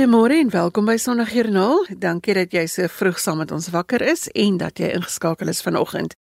[0.00, 1.82] Goeiemôre en welkom by Sondagjoernaal.
[2.00, 5.60] Dankie dat jy so vroeg saam met ons wakker is en dat jy ingeskakel is
[5.60, 6.14] vanoggend.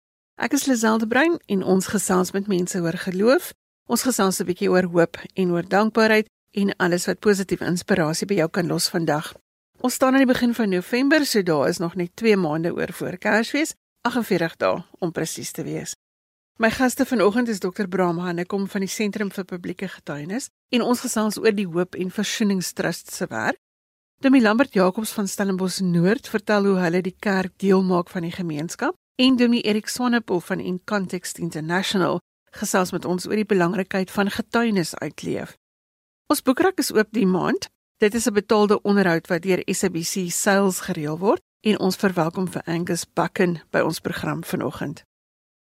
[0.41, 3.51] Ek is Liselde Brein en ons gesels met mense oor geloof.
[3.85, 6.27] Ons gesels 'n bietjie oor hoop en oor dankbaarheid
[6.57, 9.35] en alles wat positiewe inspirasie by jou kan los vandag.
[9.83, 12.93] Ons staan aan die begin van November, so daar is nog net 2 maande oor
[12.93, 13.75] voor Kersfees,
[14.09, 15.95] 48 dae om presies te wees.
[16.57, 17.87] My gaste vanoggend is Dr.
[17.89, 22.11] Bram Hannekom van die Sentrum vir Publieke Getuienis en ons gesels oor die Hoop en
[22.11, 23.61] Versoeningstrust se werk.
[24.19, 28.33] Dominee Lambert Jacobs van Stellenbosch Noord vertel hoe hulle die kerk deel maak van die
[28.33, 32.23] gemeenskap en Dominee Erik Swanepoel van In Context International
[32.57, 35.53] gesels met ons oor die belangrikheid van getuienis uitleef.
[36.33, 37.69] Ons boekrak is oop die maand.
[38.01, 42.63] Dit is 'n betaalde onderhoud wat deur SABC Sales gereël word en ons verwelkom vir
[42.65, 45.05] Angus Bucken by ons program vanoggend.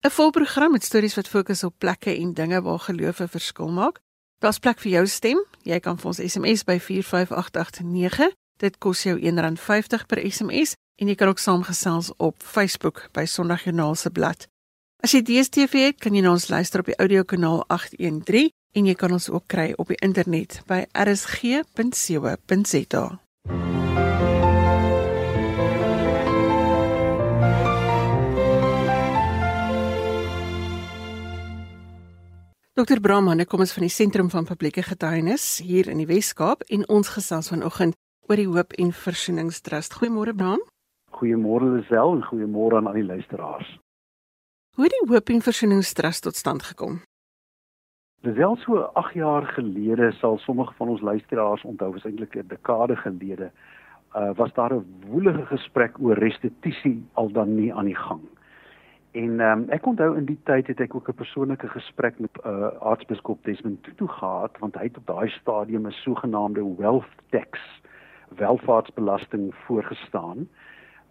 [0.06, 3.98] 'n Volprogram met stories wat fokus op plekke en dinge waar geloof 'n verskil maak.
[4.38, 5.44] Daar's plek vir jou stem.
[5.62, 8.34] Jy kan vir ons SMS by 45889.
[8.62, 13.94] Dit kos jou R1.50 per SMS en jy kan ook saamgesels op Facebook by Sondagjoernaal
[13.98, 14.46] se blad.
[15.02, 18.94] As jy DStv het, kan jy na ons luister op die audiokanaal 813 en jy
[18.98, 21.64] kan ons ook kry op die internet by rsg.co.za.
[32.74, 32.98] Dr.
[32.98, 36.82] Brahman, ek kom ons van die Sentrum van Publieke Getuienis hier in die Wes-Kaap en
[36.90, 37.94] ons gesels vanoggend
[38.28, 39.98] oor die Hoop en Versoeningstrust.
[40.00, 40.62] Goeiemôre Bram.
[41.18, 43.68] Goeiemôre Lisel en goeiemôre aan al die luisteraars.
[44.74, 47.02] Hoe het die Hoop en Versoeningstrust tot stand gekom?
[48.24, 52.96] Lisel so 8 jaar gelede sal sommige van ons luisteraars onthou, was eintlik 'n dekade
[52.96, 53.50] gelede,
[54.16, 58.22] uh, was daar 'n woelige gesprek oor restituisie al dan nie aan die gang.
[59.12, 62.70] En um, ek onthou in die tyd het ek ook 'n persoonlike gesprek met uh
[62.80, 67.60] aartsbiskop Desmond Tutu gehad want hy het op daai stadium 'n sogenaamde wealth tax
[68.36, 70.48] welvaartsbelasting voorgestaan.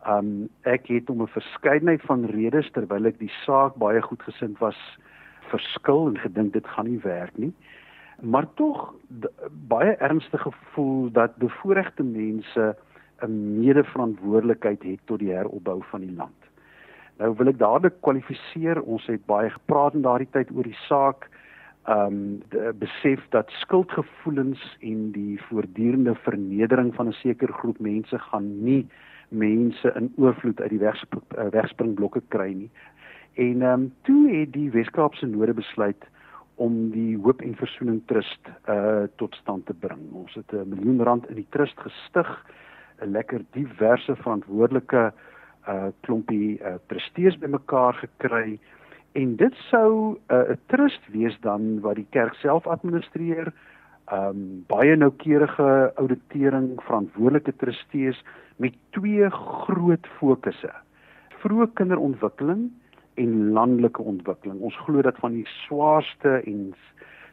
[0.07, 4.57] Um, ek het om 'n verskeidenheid van redes terwyl ek die saak baie goed gesind
[4.59, 4.79] was
[5.51, 7.53] verskil en gedink dit gaan nie werk nie.
[8.21, 8.93] Maar tog
[9.67, 12.75] baie ernstig gevoel dat bevoorregte mense
[13.21, 16.39] 'n medeverantwoordelikheid het tot die heropbou van die land.
[17.17, 18.81] Nou wil ek dadelik kwalifiseer.
[18.81, 21.29] Ons het baie gepraat in daardie tyd oor die saak.
[21.83, 22.41] Um,
[22.79, 28.87] besef dat skuldgevoelens en die voortdurende vernedering van 'n sekere groep mense gaan nie
[29.27, 32.71] mense in oorvloed uit die wegsp eh, wegspringblokke kry nie.
[33.33, 36.05] En um, toe het die Weskaapse Noorde besluit
[36.55, 40.11] om die Hoop en Versoening Trust uh tot stand te bring.
[40.13, 42.29] Ons het 'n miljoen rand in die trust gestig,
[43.01, 45.13] 'n lekker diverse verantwoordelike
[45.67, 48.59] uh klompie uh trustees bymekaar gekry
[49.13, 53.53] en dit sou 'n uh, trust wees dan wat die kerk self administreer.
[54.13, 58.23] Um baie noukeurige auditering verantwoordelike trustees
[58.55, 60.73] met twee groot fokusse.
[61.41, 62.71] Vroeë kinderontwikkeling
[63.13, 64.59] en landelike ontwikkeling.
[64.59, 66.73] Ons glo dat van die swaarste en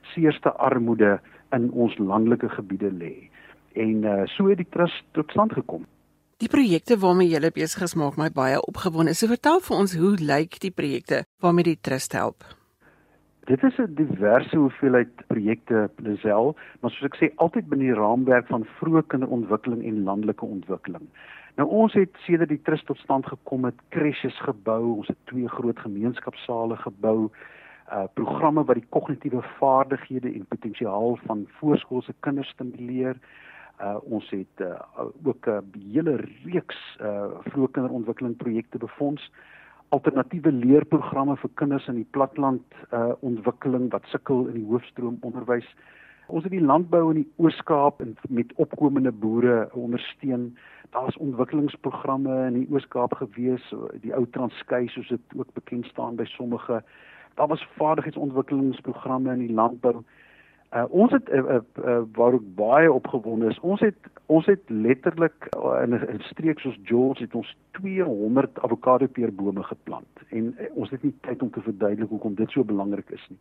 [0.00, 1.20] seerste armoede
[1.50, 3.30] in ons landelike gebiede lê.
[3.72, 5.86] En uh, so het die trust tot stand gekom
[6.40, 9.12] Die projekte waarmee jy besig is maak my baie opgewonde.
[9.12, 12.46] So vertel vir ons hoe lyk die projekte waarmee die trust help?
[13.44, 18.46] Dit is 'n diverse hoeveelheid projekte Lisel, maar soos ek sê altyd binne die raamwerk
[18.46, 21.04] van vroeë kinderontwikkeling en landelike ontwikkeling.
[21.56, 25.48] Nou ons het sedert die trust tot stand gekom het crèches gebou, ons het twee
[25.48, 27.30] groot gemeenskapsale gebou,
[27.92, 33.16] uh programme wat die kognitiewe vaardighede en potensiaal van voorskoolse kinders stimuleer.
[33.80, 34.76] Uh ons het uh,
[35.24, 39.32] ook 'n hele reeks uh vroeë kinderontwikkeling projekte befonds.
[39.88, 45.76] Alternatiewe leerprogramme vir kinders in die platland uh ontwikkeling wat sukkel in die hoofstroom onderwys.
[46.26, 50.56] Ons het die landbou in die Oos-Kaap met opkomende boere ondersteun.
[50.90, 56.24] Daar's ontwikkelingsprogramme in die Oos-Kaap gewees, die ou Transkei soos dit ook bekend staan by
[56.24, 56.82] sommige.
[57.34, 59.96] Daar was vaardigheidsontwikkelingsprogramme in die landbou.
[59.96, 60.19] Uh,
[60.70, 63.58] ons het uh, uh, uh, waar ek baie opgewonde is.
[63.60, 69.06] Ons het ons het letterlik uh, in 'n streek soos George het ons 200 avokado
[69.06, 73.10] peerbome geplant en uh, ons het nie tyd om te verduidelik hoekom dit so belangrik
[73.10, 73.38] is nie.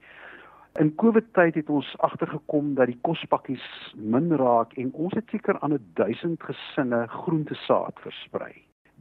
[0.79, 5.59] In Covid tyd het ons agtergekom dat die kospakkies min raak en ons het seker
[5.59, 8.53] aan 1000 gesinne groentesaad versprei.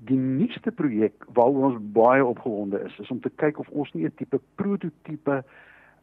[0.09, 4.05] Die nuutste projek waaroor ons baie opgewonde is, is om te kyk of ons nie
[4.05, 5.45] 'n tipe prototipe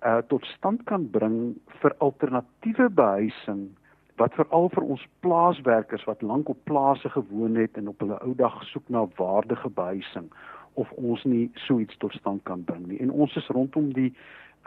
[0.03, 3.69] uh tot stand kan bring vir alternatiewe behuising
[4.15, 8.35] wat veral vir ons plaaswerkers wat lank op plase gewoon het en op hulle ou
[8.35, 10.29] dag soek na waardige behuising
[10.73, 12.99] of ons nie so iets tot stand kan bring nie.
[12.99, 14.11] En ons is rondom die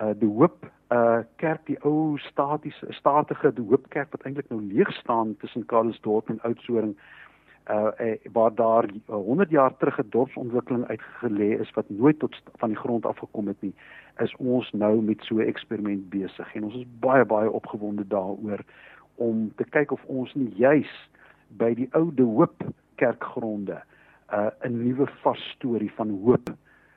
[0.03, 4.61] uh die hoop uh kerk die ou statiese statige die hoop kerk wat eintlik nou
[4.63, 6.95] leeg staan tussen Karlsdorp en Oudtshoorn
[7.69, 12.79] uh waar daar 100 jaar terug 'n dorpsontwikkeling uitgelê is wat nooit tot van die
[12.79, 13.75] grond af gekom het nie
[14.19, 18.61] is ons nou met so 'n eksperiment besig en ons is baie baie opgewonde daaroor
[19.15, 21.11] om te kyk of ons nie juis
[21.49, 23.82] by die oude hoop kerkgronde
[24.32, 26.50] uh 'n nuwe vars storie van hoop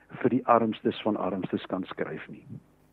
[0.08, 2.44] vir die armstes van armstes kan skryf nie.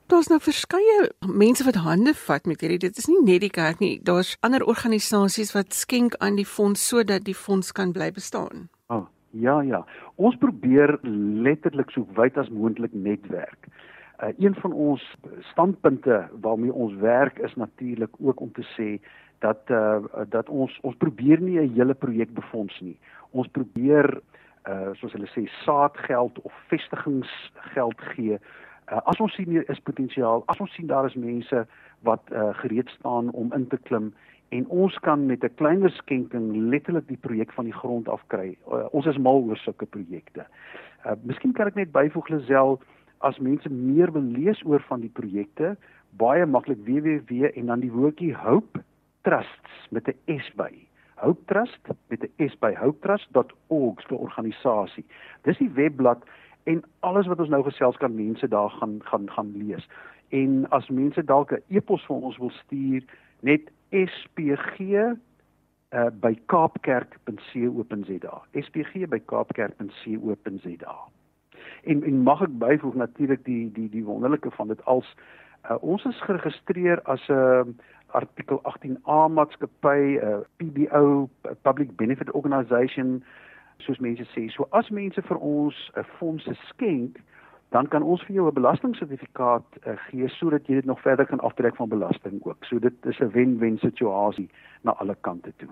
[0.09, 2.79] Daar's nou verskeie mense wat hande vat met hierdie.
[2.81, 3.99] Dit is nie net die kerk nie.
[4.01, 8.63] Daar's ander organisasies wat skenk aan die fonds sodat die fonds kan bly bestaan.
[8.89, 9.03] Ah,
[9.37, 9.83] ja ja.
[10.17, 10.95] Ons probeer
[11.45, 13.69] letterlik so wyd as moontlik netwerk.
[14.17, 15.03] Uh, een van ons
[15.51, 18.87] standpunte waarmee ons werk is natuurlik ook om te sê
[19.45, 20.01] dat uh,
[20.33, 22.97] dat ons ons probeer nie 'n hele projek befonds nie.
[23.29, 24.21] Ons probeer
[24.65, 28.39] uh soos hulle sê saadgeld of vestigingsgeld gee
[28.89, 31.65] Uh, as ons sien hier is potensiaal, as ons sien daar is mense
[32.07, 34.13] wat uh, gereed staan om in te klim
[34.49, 38.57] en ons kan met 'n kleiner skenking letterlik die projek van die grond af kry.
[38.71, 40.45] Uh, ons is mal oor sulke projekte.
[41.05, 42.81] Uh, miskien kan ek net byvoeg Lisel
[43.19, 45.77] as mense meer wil lees oor van die projekte,
[46.17, 48.83] baie maklik www en dan die woordjie hope
[49.21, 50.89] trusts met 'n s by.
[51.19, 55.05] Hope Trust met 'n s by hopetrust.org vir organisasie.
[55.43, 56.23] Dis die webblad
[56.69, 59.89] en alles wat ons nou gesels kan mense daar gaan gaan gaan lees.
[60.29, 63.03] En as mense dalk 'n e-pos vir ons wil stuur,
[63.39, 65.15] net spg uh,
[66.21, 68.41] by kaapkerk.co.za.
[68.53, 70.95] spg by kaapkerk.co.za.
[71.83, 75.15] En en mag ek byvoeg natuurlik die die die wonderlike van dit als
[75.69, 77.63] uh, ons is geregistreer as 'n uh,
[78.07, 81.29] artikel 18A maatskappy, 'n uh, PBO,
[81.61, 83.23] Public Benefit Organisation
[83.85, 84.49] soos mense sê.
[84.53, 87.19] So as mense vir ons 'n fondse skenk,
[87.69, 91.39] dan kan ons vir jou 'n belastingsertifikaat uh, gee sodat jy dit nog verder kan
[91.39, 92.65] aftrek van belasting ook.
[92.65, 94.49] So dit is 'n wen-wen situasie
[94.81, 95.69] na alle kante toe.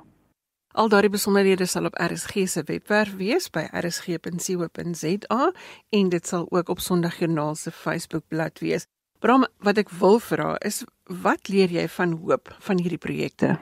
[0.77, 5.51] Al daardie besonderhede sal op RSG se webwerf wees by rsg.co.za
[5.89, 8.85] en dit sal ook op Sondag Joernaal se Facebookblad wees.
[9.19, 10.83] Bram, wat ek wil vra is
[11.23, 13.57] wat leer jy van hoop van hierdie projekte?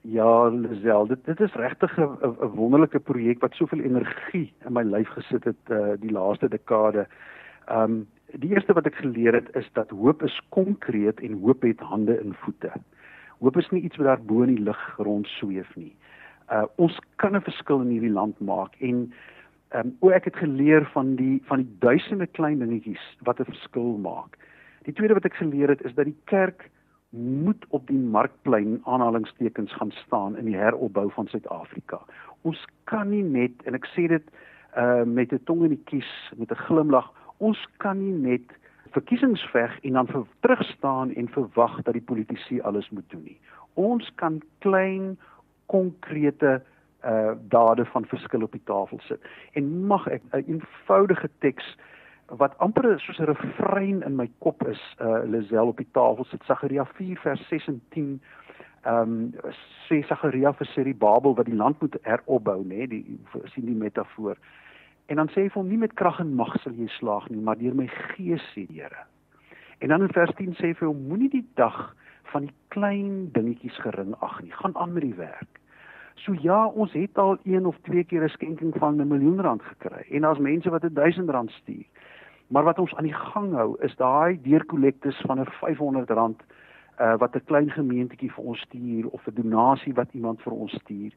[0.00, 5.08] Ja, Lisel, dit dit is regtig 'n wonderlike projek wat soveel energie in my lyf
[5.08, 7.06] gesit het uh die laaste dekade.
[7.70, 11.80] Um die eerste wat ek geleer het is dat hoop is konkreet en hoop het
[11.80, 12.72] hande en voete.
[13.38, 15.96] Hoop is nie iets wat daar bo in die lug rond sweef nie.
[16.50, 19.12] Uh ons kan 'n verskil in hierdie land maak en
[19.74, 23.98] um o ek het geleer van die van die duisende klein dingetjies wat 'n verskil
[23.98, 24.36] maak.
[24.84, 26.70] Die tweede wat ek geleer het is dat die kerk
[27.12, 32.00] moet op die markplein aanhalingstekens gaan staan in die heropbou van Suid-Afrika.
[32.42, 34.30] Ons kan nie net en ek sê dit
[34.76, 38.56] uh met 'n tong in die kies met 'n glimlag, ons kan nie net
[38.90, 43.24] verkiesings veg en dan vir terug staan en verwag dat die politici alles moet doen
[43.24, 43.38] nie.
[43.74, 45.18] Ons kan klein
[45.66, 46.62] konkrete
[47.04, 49.20] uh dade van verskil op die tafel sit.
[49.52, 51.76] En mag ek 'n eenvoudige teks
[52.36, 56.42] wat amper soos 'n refrein in my kop is, uh Lisel op die tafel sit
[56.44, 58.20] Sagaria 4 vers 6 en 10.
[58.82, 59.34] Ehm um,
[59.88, 64.36] sê Sagaria vir sy Babel wat die land moet heropbou, nê, die sien die metafoor.
[65.06, 67.58] En dan sê hy vir nie met krag en mag sal jy slaag nie, maar
[67.58, 69.04] deur my gees sê die Here.
[69.78, 71.94] En dan in vers 10 sê hy vir hom moenie die dag
[72.32, 75.60] van die klein dingetjies gering ag nie, gaan aan met die werk.
[76.24, 79.62] So ja, ons het al een of twee keer 'n skenking van 'n miljoen rand
[79.62, 81.84] gekry en daar's mense wat 'n 1000 rand stuur.
[82.52, 86.10] Maar wat ons aan die gang hou is daai deurkollektes van 'n R500
[87.00, 90.72] uh wat 'n klein gemeentetjie vir ons stuur of 'n donasie wat iemand vir ons
[90.72, 91.12] stuur.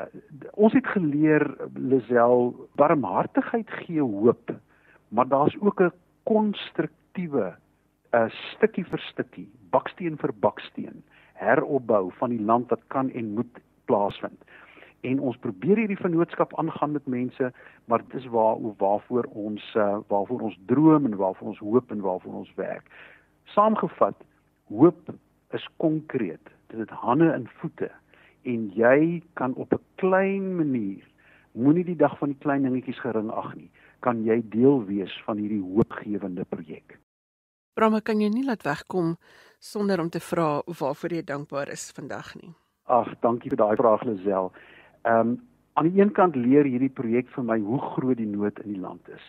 [0.00, 0.04] Uh,
[0.52, 4.52] ons het geleer Lisel barmhartigheid gee hoop,
[5.08, 7.56] maar daar's ook 'n konstruktiewe
[8.12, 13.34] 'n uh, stukkie vir stukkie, baksteen vir baksteen heropbou van die land wat kan en
[13.34, 14.44] moet plaasvind
[15.00, 17.52] en ons probeer hierdie vennootskap aangaan met mense
[17.84, 22.00] maar dit is waar waarvoor ons uh, waarvoor ons droom en waarvoor ons hoop en
[22.00, 22.90] waarvoor ons werk.
[23.54, 24.24] Saamgevat
[24.68, 25.14] hoop
[25.56, 26.50] is konkreet.
[26.66, 27.90] Dit het hande en voete.
[28.42, 31.04] En jy kan op 'n klein manier
[31.52, 35.40] moenie die dag van die klein dingetjies gering ag nie kan jy deel wees van
[35.42, 36.98] hierdie hoopgewende projek.
[37.74, 39.16] Brame kan jy nie laat wegkom
[39.58, 42.52] sonder om te vra waarvoor jy dankbaar is vandag nie?
[42.86, 44.52] Ag dankie vir daai vraag Lisel
[45.02, 45.38] Ehm um,
[45.78, 48.80] aan die een kant leer hierdie projek vir my hoe groot die nood in die
[48.82, 49.26] land is.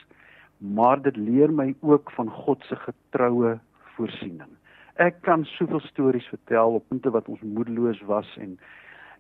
[0.58, 3.60] Maar dit leer my ook van God se getroue
[3.96, 4.50] voorsiening.
[4.98, 8.58] Ek kan soveel stories vertel op punte wat ons moedeloos was en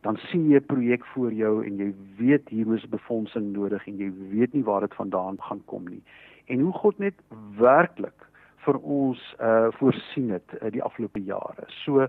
[0.01, 3.98] dan sien jy 'n projek voor jou en jy weet hier is befondsing nodig en
[3.98, 6.03] jy weet nie waar dit vandaan gaan kom nie.
[6.48, 7.15] En hoe God net
[7.58, 8.27] werklik
[8.65, 11.65] vir ons uh voorsien het uh, die afgelope jare.
[11.68, 12.08] So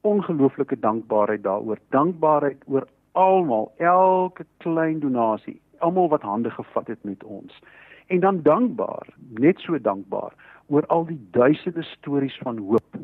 [0.00, 1.78] ongelooflike dankbaarheid daaroor.
[1.88, 7.58] Dankbaarheid oor almal, elke klein donasie, almal wat hande gevat het met ons.
[8.06, 9.08] En dan dankbaar,
[9.40, 10.32] net so dankbaar
[10.66, 12.96] oor al die duisende stories van hoop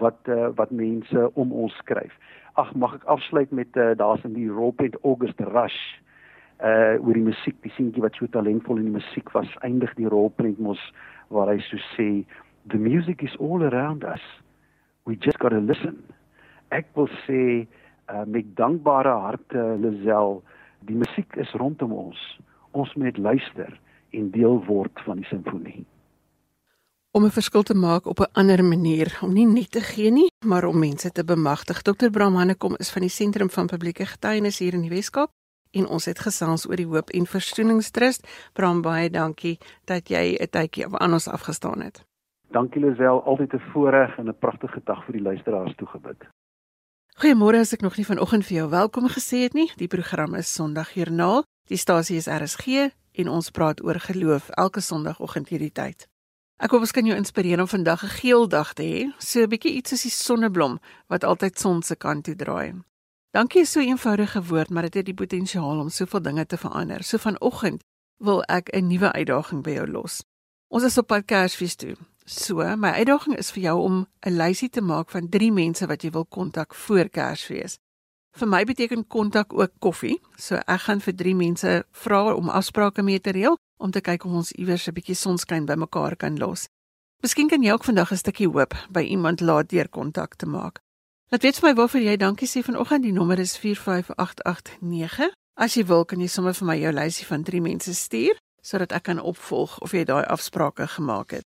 [0.00, 2.12] wat uh, wat mense om ons skryf.
[2.52, 5.80] Ag, mag ek afsluit met uh, daar's in die Robert August Rush
[6.64, 10.08] uh oor die musiek, die seentjie wat so talentvol in die musiek was, eindig die
[10.08, 10.80] rolprent mos
[11.28, 12.24] waar hy so sê
[12.72, 14.24] the music is all around us.
[15.04, 16.00] We just got to listen.
[16.72, 17.66] Ek wil sê
[18.10, 20.42] uh, met dankbare harte Lisel,
[20.80, 22.38] die musiek is rondom ons.
[22.70, 25.84] Ons moet luister en deel word van die simfonie.
[27.16, 30.30] Om 'n verskil te maak op 'n ander manier, om nie net te gee nie,
[30.46, 31.82] maar om mense te bemagtig.
[31.82, 32.10] Dr.
[32.10, 35.30] Brahmane kom is van die Sentrum van Publieke Getuienis hier in die Weskaap
[35.70, 38.50] en ons het gesels oor die Hoop en Versoeningstrust.
[38.52, 42.04] Bram baie dankie dat jy 'n tydjie aan ons afgestaan het.
[42.50, 46.35] Dankie Lisel, altyd 'n voorreg en 'n pragtige dag vir die luisteraars toegebid.
[47.16, 49.70] Goeiemôre as ek nog nie vanoggend vir jou welkom gesê het nie.
[49.80, 51.46] Die program is Sondag Joernaal.
[51.72, 52.90] Die stasie is RSG
[53.22, 56.04] en ons praat oor geloof elke Sondagoggend hierdie tyd.
[56.60, 59.48] Ek hoop ons kan jou inspireer om vandag 'n geel dag te hê, so 'n
[59.48, 62.84] bietjie iets soos die sonneblom wat altyd son se kant toe draai.
[63.32, 67.02] Dankie so 'n eenvoudige woord, maar dit het die potensiaal om soveel dinge te verander.
[67.02, 67.80] So vanoggend
[68.18, 70.22] wil ek 'n nuwe uitdaging by jou los.
[70.68, 71.96] Ons is op pad Kersfees toe.
[72.28, 76.02] So, my uitdaging is vir jou om 'n lysie te maak van 3 mense wat
[76.02, 77.78] jy wil kontak voor Kersfees.
[78.36, 80.20] Vir my beteken kontak ook koffie.
[80.36, 84.24] So ek gaan vir 3 mense vra om afsprake mee te reël om te kyk
[84.24, 86.68] of ons iewers 'n bietjie sonskyn bymekaar kan los.
[87.22, 90.80] Miskien kan jy ook vandag 'n stukkie hoop by iemand laat deur kontak te maak.
[91.30, 93.02] Laat weet vir my waarvoor jy dankie sê vanoggend.
[93.02, 95.32] Die nommer is 45889.
[95.54, 98.92] As jy wil, kan jy sommer vir my jou lysie van 3 mense stuur sodat
[98.92, 101.44] ek kan opvolg of jy daai afsprake gemaak het.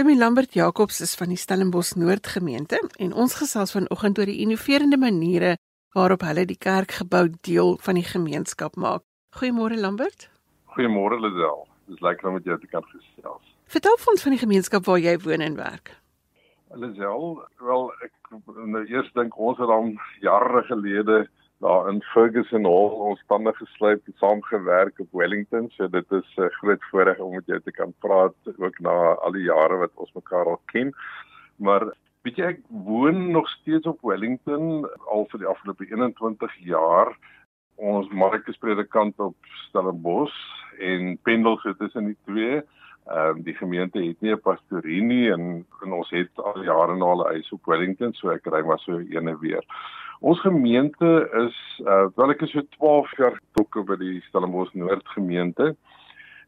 [0.00, 4.38] Demi Lambert Jacobs is van die Stellenbosch Noord gemeente en ons gesels vanoggend oor die
[4.40, 5.50] innoverende maniere
[5.92, 9.02] waarop hulle die kerkgebou deel van die gemeenskap maak.
[9.36, 10.30] Goeiemôre Lambert.
[10.72, 11.66] Goeiemôre Lisel.
[11.92, 13.52] Dis lekker om met jou te kan gesels.
[13.68, 15.92] Vertel ons van die gemeenskap waar jy woon en werk.
[16.80, 17.28] Lisel,
[17.60, 19.92] wel ek nou eers dink ons het dan
[20.24, 21.26] jare gelede
[21.60, 25.68] daar in Ferguson Hall ons tande geslyp en saamgewerk op Wellington.
[25.76, 28.96] So dit is 'n uh, groot voorreg om met jou te kan praat ook na
[29.24, 30.94] al die jare wat ons mekaar al ken.
[31.56, 37.16] Maar weet jy ek woon nog steeds op Wellington al vir die afgelope 21 jaar
[37.76, 39.36] ons Markus predikant op
[39.68, 40.40] Stellenbosch
[40.78, 42.62] en pendel so tussen die twee.
[43.08, 46.96] Ehm um, die gemeente het nie 'n pastorie nie en, en ons het al jare
[46.96, 49.64] na hulle huis op Wellington so ek ry maar so ene weer.
[50.20, 51.58] Ons gemeente is
[51.88, 55.70] uh wel ek is so 12 jaar betrokke by die Stellenbosch Noord gemeente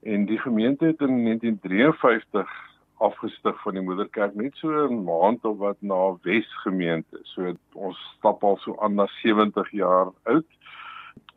[0.04, 2.52] en die gemeente het in 1953
[3.00, 7.16] afgestig van die moederkerk net so 'n maand of wat na Wes gemeente.
[7.32, 10.48] So ons stap al so aan na 70 jaar oud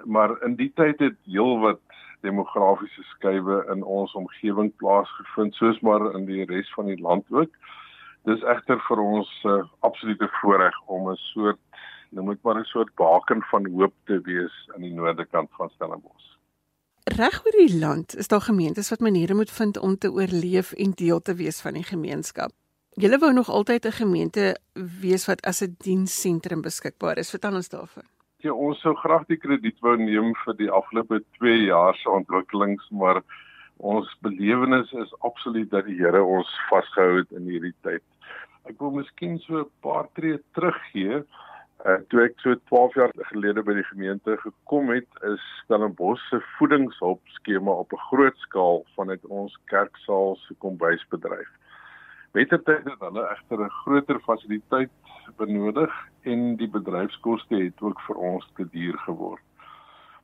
[0.04, 1.80] maar in die tyd het heelwat
[2.22, 7.52] demografiese skuwe in ons omgewing plaasgevind soos maar in die res van die land ook.
[8.28, 11.60] Dis egter vir ons 'n uh, absolute voorreg om 'n soort
[12.16, 15.70] noem ek maar 'n soort baken van hoop te wees aan die noorde kant van
[15.70, 16.34] Stellenbosch.
[17.04, 20.92] Reg oor die land is daar gemeentes wat maniere moet vind om te oorleef en
[20.92, 22.52] deel te wees van die gemeenskap.
[22.96, 27.30] Julle wou nog altyd 'n gemeente wees wat as 'n dienssentrum beskikbaar is.
[27.30, 28.04] Vertel ons daarvan
[28.46, 32.86] jy ons sou graag die krediet wou neem vir die afgelope 2 jaar se ontwikkelings,
[32.92, 33.22] maar
[33.78, 38.04] ons belewenis is absoluut dat die Here ons vasgehou het in hierdie tyd.
[38.70, 41.24] Ek wil miskien so 'n paar tree teruggee.
[41.86, 46.40] Uh, toe ek so 12 jaar gelede by die gemeente gekom het, is Stellenbosch se
[46.56, 51.52] voedingshulp skema op 'n groot skaal vanuit ons kerksaal se kombuisbedryf.
[52.34, 54.90] Mettertyd het hulle egter 'n groter fasiliteit
[55.38, 59.46] benodig en die bedryfskoste het ook vir ons te duur geword.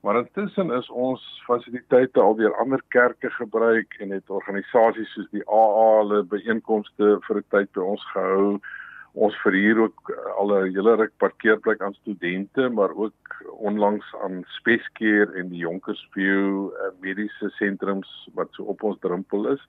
[0.02, 5.98] Maar intussen is ons fasiliteite alweer ander kerke gebruik en het organisasies soos die AA
[5.98, 8.60] hulle byeenkomste vir 'n tyd by ons gehou.
[9.14, 15.36] Ons verhuur ook al 'n hele ruk parkeerplek aan studente, maar ook onlangs aan Speskeer
[15.36, 19.68] en die Jonkersview eh, mediese sentrums wat so op ons drempel is.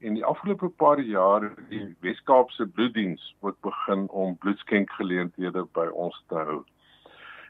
[0.00, 6.24] En die afgelope paar jaar het die Wes-Kaapse bloeddiens ook begin om bloedskenkgeleenthede by ons
[6.28, 6.64] te hou.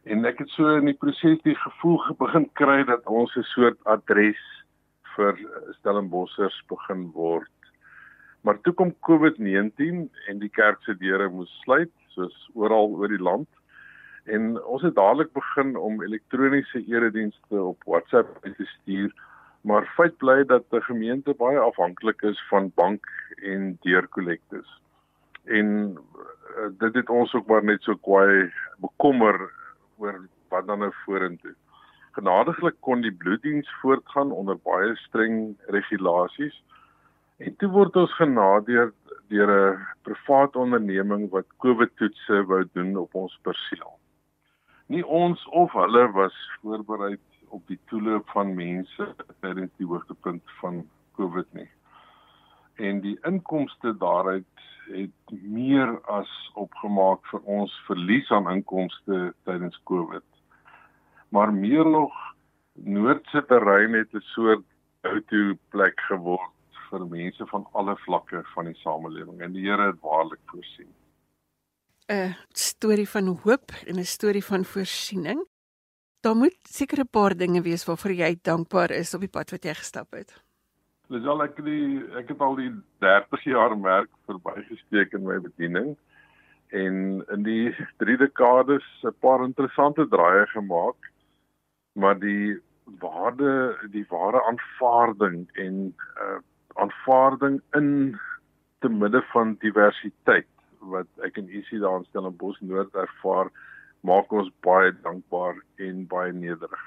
[0.05, 3.79] En ek het so in die proses die gevoel begin kry dat ons 'n soort
[3.85, 4.41] adres
[5.15, 5.39] vir
[5.79, 7.60] Stellenbossers begin word.
[8.41, 13.23] Maar toe kom COVID-19 en die kerk se deure moes sluit soos oral oor die
[13.23, 13.49] land.
[14.25, 19.13] En ons het dadelik begin om elektroniese eredienste op WhatsApp te stuur,
[19.61, 23.07] maar feit bly dat die gemeente baie afhanklik is van bank
[23.45, 24.69] en deurkollektes.
[25.45, 29.37] En uh, dit het ons ook maar net so kwaai bekommer
[29.99, 31.55] oor wat dan nou vorentoe.
[32.17, 36.57] Genadiglik kon die bloeddiens voortgaan onder baie streng regulasies
[37.41, 38.91] En toe word ons genader
[39.33, 43.93] deur 'n privaat onderneming wat COVID-toetse wou doen op ons perseel.
[44.93, 47.17] Nie ons of hulle was voorberei
[47.49, 49.07] op die toeloop van mense
[49.41, 50.85] tydens die hoogtepunt van
[51.17, 51.71] COVID nie.
[52.75, 60.29] En die inkomste daaruit het meer as opgemaak vir ons verlies aan inkomste tydens COVID.
[61.29, 62.13] Maar meer nog
[62.75, 64.65] Noordse terrein het 'n soort
[65.01, 66.60] ou-toe plek geword
[66.91, 70.91] vir mense van alle vlakke van die samelewing en die Here het waarlik voorsien.
[72.11, 75.47] 'n storie van hoop en 'n storie van voorsiening.
[76.21, 79.65] Daar moet seker 'n paar dinge wees waarvoor jy dankbaar is op die pad wat
[79.65, 80.43] jy gestap het.
[81.09, 85.97] Dis al ek die ek het al die 30 jaar merk verbygesteek in my bediening
[86.69, 91.11] en in die 3 dekades 'n paar interessante draaie gemaak.
[91.93, 92.59] Maar die
[92.99, 96.39] waarde die ware aanvaarding en uh
[96.81, 97.91] aanvaarding in
[98.81, 100.49] te midde van diversiteit
[100.93, 103.51] wat ek en Isie daar in Stellenbosch Noord ervaar
[104.07, 106.85] maak ons baie dankbaar en baie nederig.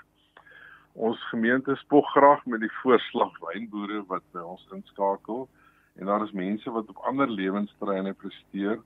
[0.93, 5.45] Ons gemeente spog graag met die voorslag wynboere wat by ons inskakel
[5.99, 8.81] en daar is mense wat op ander lewenstreine presteer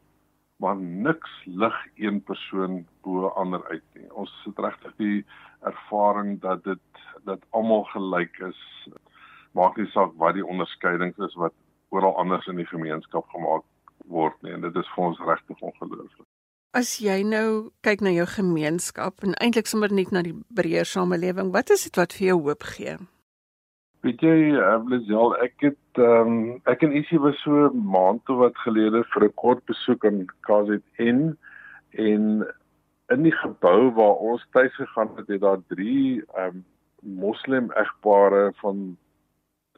[0.58, 4.08] maar niks lig een persoon bo ander uit nie.
[4.12, 5.26] Ons het regtig die
[5.70, 8.62] ervaring dat dit dat almal gelyk is
[9.60, 11.56] maak nie saak wat die onderskeidings is wat
[11.96, 13.66] oral anders in die gemeenskap gemaak
[14.08, 16.26] word nie en dit is vir ons regtig ongelooflik.
[16.78, 21.54] As jy nou kyk na jou gemeenskap en eintlik sommer net na die breër samelewing,
[21.56, 22.98] wat is dit wat vir jou hoop gee?
[24.06, 26.36] Weet jy, Ablisel, ek het ehm um,
[26.70, 31.34] ek en Isie was so maand toe wat gelede vir 'n kort besoek aan KZN
[32.06, 32.46] en
[33.16, 36.66] in die gebou waar ons tuis gegaan het, het daar drie ehm um,
[37.02, 38.98] moslim egpare van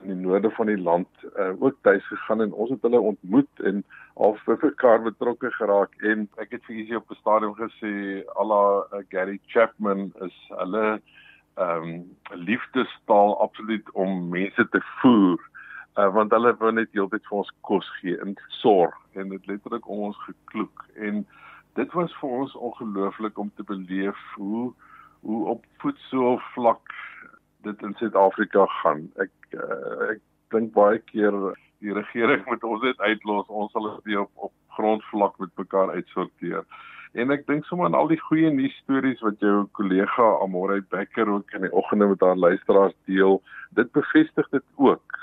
[0.01, 3.63] in die noorde van die land uh, ook tuis gegaan en ons het hulle ontmoet
[3.63, 3.83] en
[4.13, 7.93] al vir mekaar betrokke geraak en ek het vir Isie op die stadium gesê
[8.39, 10.85] alla uh, Gary Chapman is hulle
[11.59, 12.03] ehm um,
[12.47, 15.39] liefdestaal absoluut om mense te voer
[15.97, 19.89] uh, want hulle wou net heeltyd vir ons kos gee en sorg en dit letterlik
[19.89, 21.25] om ons gekloek en
[21.79, 24.69] dit was vir ons ongelooflik om te beleef hoe
[25.27, 26.95] hoe op voedsel vlak
[27.67, 29.09] dit in Suid-Afrika gaan.
[29.19, 30.21] Ek uh, ek
[30.53, 31.35] dink baie keer
[31.79, 33.47] die regering moet ons net uitlos.
[33.47, 36.65] Ons sal dit op op grondvlak met mekaar uitsorteer.
[37.17, 41.29] En ek dink sommer aan al die goeie nuus stories wat jou kollega Amore Becker
[41.29, 43.41] ook in die oggende met haar luisteraars deel,
[43.73, 45.17] dit bevestig dit ook.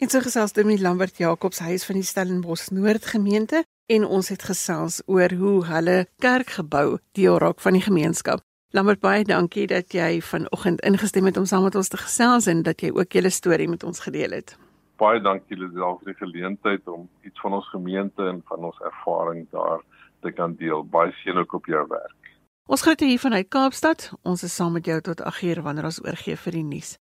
[0.00, 4.42] En so gesels Dominee Lambert Jacobs huis van die Stellenbosch Noord gemeente en ons het
[4.48, 8.42] gesels oor hoe hulle kerkgebou deel raak van die gemeenskap.
[8.76, 12.58] Lambert baie dankie dat jy vanoggend ingestem het om saam met ons te gesels en
[12.66, 14.52] dat jy ook julle storie met ons gedeel het.
[15.00, 19.46] Baie dankie Lisel vir die geleentheid om iets van ons gemeente en van ons ervaring
[19.56, 19.80] daar
[20.20, 20.84] te kan deel.
[20.84, 22.34] Baie seën ook op jou werk.
[22.68, 24.10] Ons groet hier vanuit Kaapstad.
[24.22, 26.98] Ons is saam met jou tot 8uur wanneer ons oorgee vir die nuus.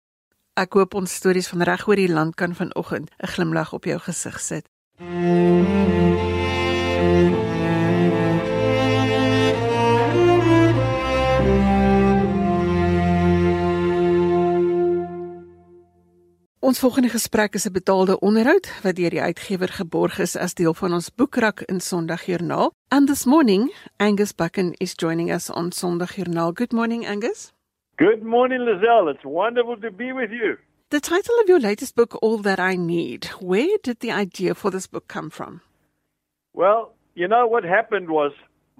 [0.56, 4.00] Ek hoop ons stories van reg oor die land kan vanoggend 'n glimlag op jou
[4.00, 4.64] gesig sit.
[5.00, 5.94] Mm -hmm.
[16.76, 20.74] Ons volgende gesprek is 'n betaalde onderhoud wat deur die uitgewer geborg is as deel
[20.74, 22.72] van ons boekrak in Sondagjoernaal.
[22.90, 26.54] And this morning, Angus Bucken is joining us on Sondagjoernaal.
[26.54, 27.54] Good morning, Angus.
[27.96, 29.12] Good morning, Lizelle.
[29.14, 30.58] It's wonderful to be with you.
[30.90, 34.72] The title of your latest book, All That I Need, where did the idea for
[34.72, 35.62] this book come from?
[36.52, 38.34] Well, you know what happened was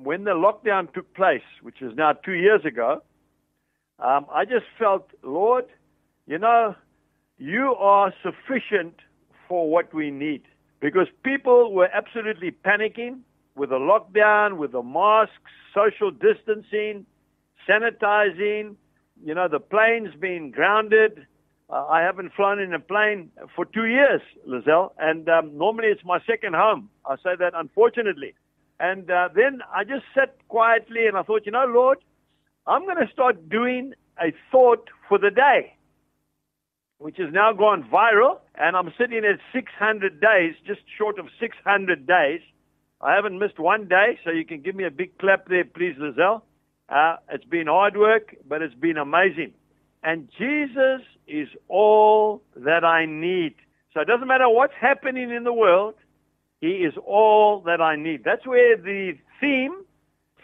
[0.04, 3.02] when the lockdown took place, which is now two years ago,
[4.00, 5.66] um, I just felt, Lord,
[6.28, 6.76] you know,
[7.38, 8.96] you are sufficient
[9.48, 10.44] for what we need.
[10.80, 13.20] Because people were absolutely panicking
[13.56, 15.34] with the lockdown, with the masks,
[15.74, 17.06] social distancing,
[17.68, 18.76] sanitizing,
[19.24, 21.26] you know, the planes being grounded.
[21.70, 26.06] Uh, I haven't flown in a plane for two years, Lizelle, and um, normally it's
[26.06, 26.90] my second home.
[27.06, 28.36] I say that unfortunately.
[28.80, 32.00] And uh, then I just sat quietly and I thought, you know, Lord,
[32.68, 35.76] I'm going to start doing a thought for the day.
[36.98, 42.08] Which has now gone viral, and I'm sitting at 600 days, just short of 600
[42.08, 42.42] days.
[43.02, 45.96] I haven't missed one day, so you can give me a big clap there, please,
[46.00, 46.42] Lizelle.
[46.88, 49.54] Uh, it's been hard work, but it's been amazing.
[50.04, 53.56] And Jesus is all that I need.
[53.94, 55.96] So it doesn't matter what's happening in the world,
[56.62, 58.24] He is all that I need.
[58.24, 59.84] That's where the theme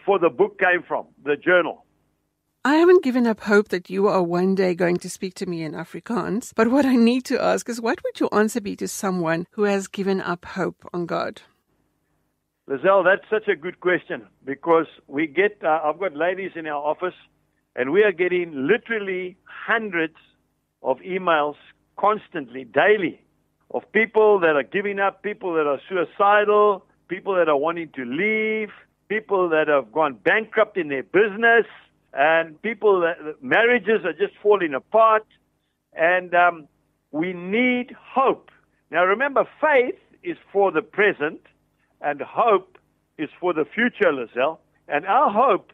[0.04, 1.84] for the book came from, the journal.
[2.64, 5.64] I haven't given up hope that you are one day going to speak to me
[5.64, 8.86] in Afrikaans, but what I need to ask is what would your answer be to
[8.86, 11.42] someone who has given up hope on God?
[12.68, 16.80] Lizelle, that's such a good question because we get, uh, I've got ladies in our
[16.80, 17.16] office
[17.74, 20.14] and we are getting literally hundreds
[20.84, 21.56] of emails
[21.98, 23.20] constantly, daily,
[23.72, 28.04] of people that are giving up, people that are suicidal, people that are wanting to
[28.04, 28.68] leave,
[29.08, 31.66] people that have gone bankrupt in their business,
[32.12, 35.26] and people that marriages are just falling apart.
[35.94, 36.68] And um,
[37.10, 38.50] we need hope.
[38.90, 41.40] Now, remember, faith is for the present,
[42.00, 42.78] and hope
[43.18, 44.58] is for the future, Lizelle.
[44.88, 45.72] And our hope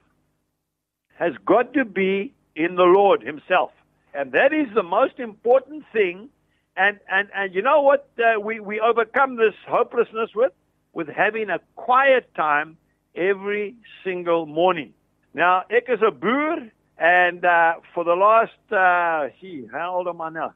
[1.19, 3.71] has got to be in the Lord Himself.
[4.15, 6.29] And that is the most important thing.
[6.77, 10.53] And, and, and you know what uh, we, we overcome this hopelessness with?
[10.93, 12.77] With having a quiet time
[13.15, 13.75] every
[14.05, 14.95] single morning.
[15.39, 16.57] Now, ek is a boer,
[16.99, 20.53] and uh, for the last, uh, gee, how old am I now?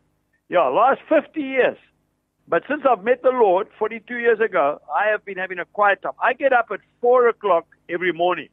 [0.48, 1.76] Yeah, last 50 years.
[2.48, 6.02] But since I've met the Lord 42 years ago, I have been having a quiet
[6.02, 6.14] time.
[6.20, 8.48] I get up at 4 o'clock every morning.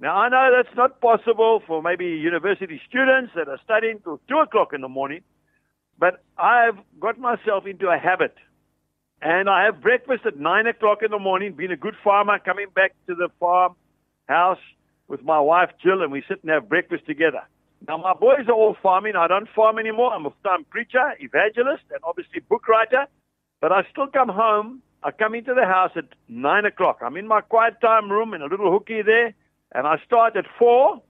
[0.00, 4.38] Now, I know that's not possible for maybe university students that are studying till 2
[4.38, 5.20] o'clock in the morning,
[5.96, 8.34] but I've got myself into a habit.
[9.22, 12.66] And I have breakfast at 9 o'clock in the morning, being a good farmer, coming
[12.74, 13.76] back to the farm
[14.26, 14.58] house
[15.08, 17.42] with my wife Jill, and we sit and have breakfast together.
[17.86, 19.14] Now, my boys are all farming.
[19.16, 20.12] I don't farm anymore.
[20.14, 23.06] I'm a full-time preacher, evangelist, and obviously book writer.
[23.60, 24.82] But I still come home.
[25.02, 27.00] I come into the house at 9 o'clock.
[27.02, 29.34] I'm in my quiet time room in a little hooky there
[29.72, 31.02] and I start at 4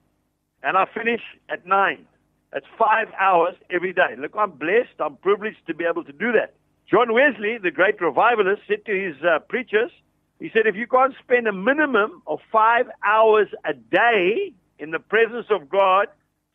[0.65, 2.07] and I finish at 9.
[2.53, 4.15] That's five hours every day.
[4.19, 5.01] Look, I'm blessed.
[5.01, 6.55] I'm privileged to be able to do that.
[6.91, 9.91] John Wesley, the great revivalist, said to his uh, preachers,
[10.41, 14.99] he said, if you can't spend a minimum of five hours a day in the
[14.99, 16.09] presence of God,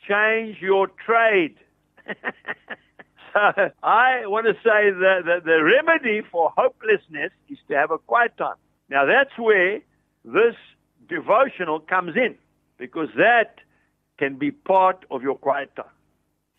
[0.08, 1.56] change your trade.
[3.34, 7.98] so I want to say that the, the remedy for hopelessness is to have a
[7.98, 8.56] quiet time.
[8.90, 9.80] Now that's where
[10.26, 10.56] this
[11.08, 12.36] devotional comes in
[12.78, 13.60] because that
[14.18, 15.86] can be part of your quiet time.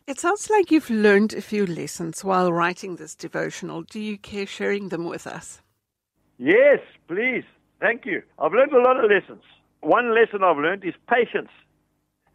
[0.06, 3.82] It sounds like you've learned a few lessons while writing this devotional.
[3.82, 5.62] Do you care sharing them with us?
[6.40, 7.44] Yes, please.
[7.80, 8.22] Thank you.
[8.38, 9.42] I've learned a lot of lessons.
[9.82, 11.50] One lesson I've learned is patience.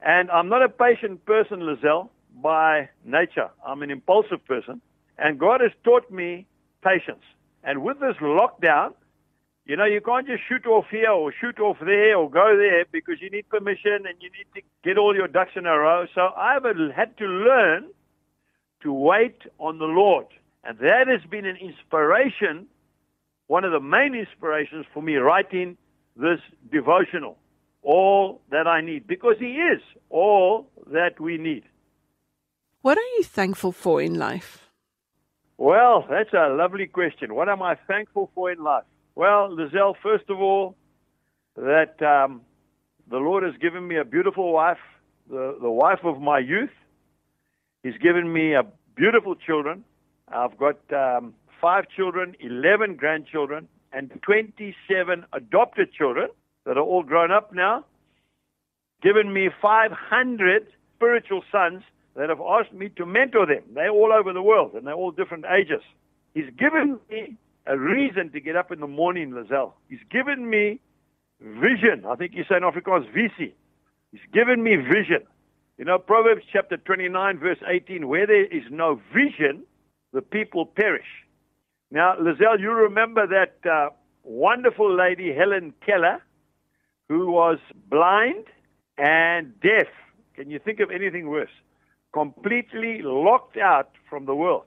[0.05, 3.49] And I'm not a patient person, Lizelle, by nature.
[3.65, 4.79] I'm an impulsive person.
[5.17, 6.45] And God has taught me
[6.83, 7.23] patience.
[7.63, 8.93] And with this lockdown,
[9.65, 12.85] you know, you can't just shoot off here or shoot off there or go there
[12.91, 16.05] because you need permission and you need to get all your ducks in a row.
[16.13, 16.63] So I've
[16.95, 17.87] had to learn
[18.83, 20.27] to wait on the Lord.
[20.63, 22.67] And that has been an inspiration,
[23.47, 25.77] one of the main inspirations for me writing
[26.15, 26.39] this
[26.71, 27.37] devotional.
[27.81, 31.63] All that I need, because He is all that we need.
[32.81, 34.69] What are you thankful for in life?
[35.57, 37.35] Well, that's a lovely question.
[37.35, 38.83] What am I thankful for in life?
[39.15, 40.75] Well, Lizelle, first of all,
[41.55, 42.41] that um,
[43.09, 44.79] the Lord has given me a beautiful wife,
[45.29, 46.71] the, the wife of my youth.
[47.83, 48.63] He's given me a
[48.95, 49.83] beautiful children.
[50.27, 51.33] I've got um,
[51.65, 56.29] five children, 11 grandchildren, and 27 adopted children
[56.63, 57.83] that are all grown up now.
[59.01, 61.81] Given me 500 spiritual sons
[62.15, 63.63] that have asked me to mentor them.
[63.73, 65.81] They're all over the world and they're all different ages.
[66.35, 69.73] He's given me a reason to get up in the morning, Lizelle.
[69.89, 70.79] He's given me
[71.41, 72.05] vision.
[72.07, 73.55] I think you say in Afrikaans visie.
[74.11, 75.25] He's given me vision.
[75.79, 79.63] You know, Proverbs chapter 29, verse 18, where there is no vision,
[80.13, 81.24] the people perish.
[81.95, 83.89] Now, Lizelle, you remember that uh,
[84.25, 86.21] wonderful lady, Helen Keller,
[87.07, 87.57] who was
[87.89, 88.43] blind
[88.97, 89.87] and deaf.
[90.35, 91.55] Can you think of anything worse?
[92.11, 94.65] Completely locked out from the world.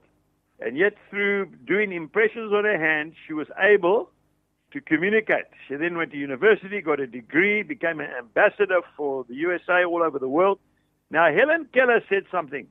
[0.59, 4.09] And yet, through doing impressions on her hand, she was able
[4.73, 5.45] to communicate.
[5.67, 10.01] She then went to university, got a degree, became an ambassador for the USA all
[10.01, 10.57] over the world.
[11.11, 12.65] Now, Helen Keller said something.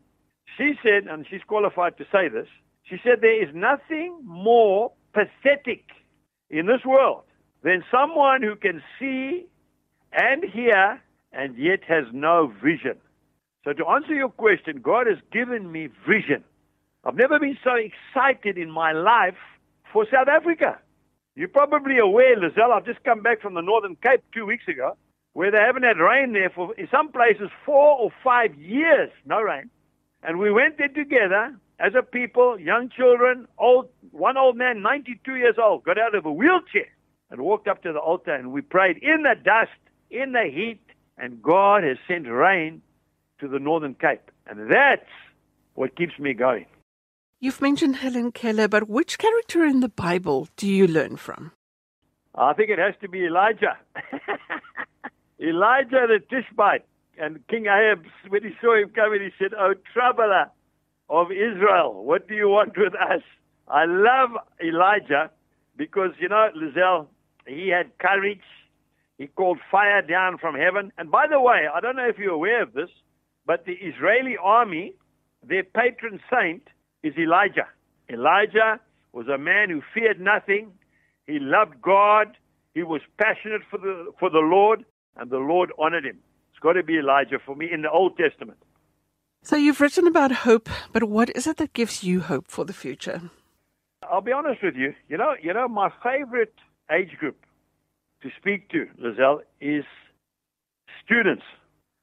[0.57, 2.49] She said, and she's qualified to say this,
[2.89, 5.85] she said, There is nothing more pathetic
[6.51, 7.23] in this world
[7.63, 9.47] than someone who can see
[10.13, 11.01] and hear
[11.33, 12.97] and yet has no vision.
[13.65, 16.45] So, to answer your question, God has given me vision.
[17.05, 19.37] I've never been so excited in my life
[19.93, 20.79] for South Africa.
[21.35, 24.97] You're probably aware, Lizelle, I've just come back from the Northern Cape two weeks ago,
[25.35, 29.41] where they haven't had rain there for, in some places, four or five years, no
[29.41, 29.71] rain.
[30.23, 35.37] And we went there together as a people, young children, old, one old man, 92
[35.37, 36.89] years old, got out of a wheelchair
[37.31, 39.71] and walked up to the altar and we prayed in the dust,
[40.11, 40.81] in the heat,
[41.17, 42.83] and God has sent rain
[43.41, 44.31] to the Northern Cape.
[44.47, 45.09] And that's
[45.75, 46.67] what keeps me going.
[47.41, 51.53] You've mentioned Helen Keller, but which character in the Bible do you learn from?
[52.35, 53.77] I think it has to be Elijah.
[55.41, 56.85] Elijah the Tishbite.
[57.21, 60.51] And King Ahab, when he saw him coming, he said, Oh, troubler
[61.09, 63.23] of Israel, what do you want with us?
[63.69, 64.31] I love
[64.63, 65.31] Elijah
[65.77, 67.07] because, you know, Lizelle,
[67.47, 68.43] he had courage.
[69.19, 70.93] He called fire down from heaven.
[70.99, 72.91] And by the way, I don't know if you're aware of this,
[73.47, 74.95] but the Israeli army,
[75.47, 76.63] their patron saint
[77.03, 77.67] is Elijah.
[78.11, 78.81] Elijah
[79.13, 80.73] was a man who feared nothing.
[81.27, 82.37] He loved God.
[82.75, 84.85] He was passionate for the, for the Lord,
[85.17, 86.19] and the Lord honored him.
[86.53, 88.59] It's got to be Elijah for me in the Old Testament.
[89.43, 92.73] So you've written about hope, but what is it that gives you hope for the
[92.73, 93.31] future?
[94.03, 94.95] I'll be honest with you.
[95.09, 96.55] You know, you know, my favorite
[96.91, 97.37] age group
[98.23, 99.85] to speak to, Lizelle, is
[101.05, 101.45] students.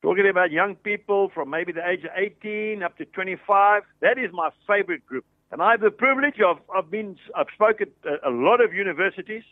[0.02, 3.84] Talking about young people from maybe the age of 18 up to 25.
[4.02, 5.26] That is my favorite group.
[5.52, 9.44] And I have the privilege of, I've been, I've spoken at a lot of universities.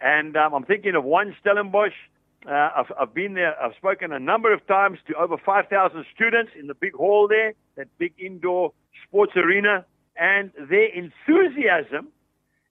[0.00, 1.94] And um, I'm thinking of one Stellenbosch.
[2.46, 6.52] Uh, I've, I've been there, I've spoken a number of times to over 5,000 students
[6.58, 8.72] in the big hall there, that big indoor
[9.06, 9.84] sports arena.
[10.16, 12.08] And their enthusiasm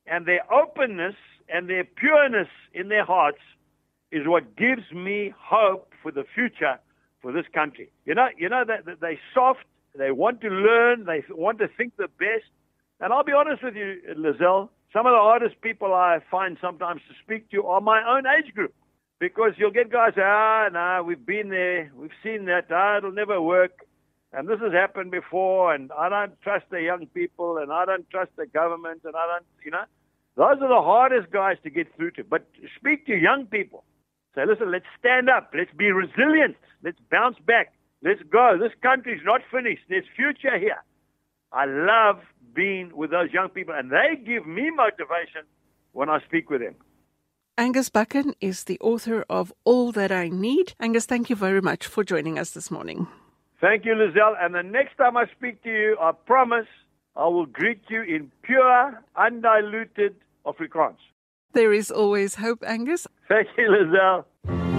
[0.06, 1.16] and their openness
[1.50, 3.40] and their pureness in their hearts
[4.12, 6.78] is what gives me hope for the future
[7.22, 7.92] for this country.
[8.06, 9.64] You know, you know that, that they soft,
[9.98, 12.50] they want to learn, they want to think the best.
[13.00, 17.02] And I'll be honest with you, Lizelle, some of the hardest people I find sometimes
[17.08, 18.74] to speak to are my own age group.
[19.22, 23.40] Because you'll get guys, ah, no, we've been there, we've seen that, ah, it'll never
[23.40, 23.86] work.
[24.34, 28.10] And this has happened before, and I don't trust the young people, and I don't
[28.10, 29.84] trust the government, and I don't, you know.
[30.38, 32.24] Those are the hardest guys to get through to.
[32.24, 33.84] But speak to young people.
[34.34, 35.52] Say, listen, let's stand up.
[35.56, 36.56] Let's be resilient.
[36.84, 37.74] Let's bounce back.
[38.02, 38.58] Let's go.
[38.60, 39.84] This country's not finished.
[39.88, 40.82] There's future here.
[41.52, 42.22] I love
[42.56, 45.46] being with those young people, and they give me motivation
[45.92, 46.74] when I speak with them.
[47.58, 50.74] Angus Buchan is the author of All That I Need.
[50.80, 53.08] Angus, thank you very much for joining us this morning.
[53.60, 54.36] Thank you, Lizelle.
[54.40, 56.68] And the next time I speak to you, I promise
[57.16, 60.98] I will greet you in pure, undiluted Afrikaans.
[61.54, 63.06] There is always hope, Angus.
[63.28, 64.71] Thank you, Lizelle.